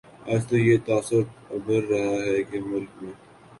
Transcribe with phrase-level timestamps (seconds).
[0.31, 1.23] آج تو یہ تاثر
[1.55, 3.13] ابھر رہا ہے کہ ملک میں